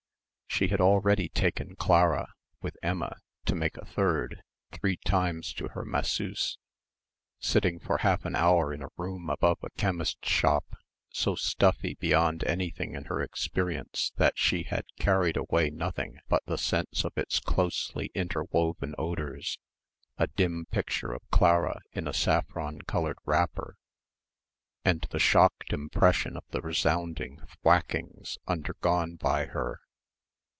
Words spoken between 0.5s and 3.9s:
She had already taken Clara, with Emma, to make a